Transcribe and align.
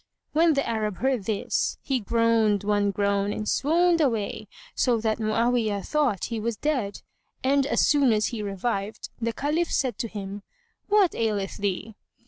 When 0.33 0.55
the 0.55 0.67
Arab 0.67 0.97
heard 0.97 1.25
this, 1.25 1.77
he 1.83 1.99
groaned 1.99 2.63
one 2.63 2.89
groan 2.89 3.31
and 3.31 3.47
swooned 3.47 4.01
away, 4.01 4.47
so 4.73 4.99
that 4.99 5.19
Mu'awiyah 5.19 5.85
thought 5.85 6.25
he 6.33 6.39
was 6.39 6.57
dead; 6.57 7.03
and, 7.43 7.67
as 7.67 7.85
soon 7.85 8.11
as 8.11 8.29
he 8.33 8.41
revived, 8.41 9.09
the 9.21 9.31
Caliph 9.31 9.71
said 9.71 9.99
to 9.99 10.07
him, 10.07 10.41
"What 10.89 11.13
aileth 11.13 11.57
thee?" 11.57 11.93